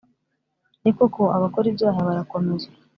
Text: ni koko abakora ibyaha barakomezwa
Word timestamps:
ni 0.81 0.91
koko 0.97 1.21
abakora 1.37 1.65
ibyaha 1.71 1.99
barakomezwa 2.07 2.73